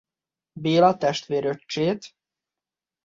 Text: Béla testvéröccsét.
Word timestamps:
Béla 0.53 0.97
testvéröccsét. 0.97 2.15